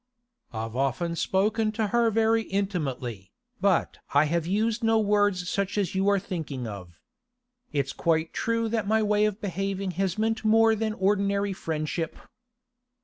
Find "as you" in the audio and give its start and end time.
5.77-6.09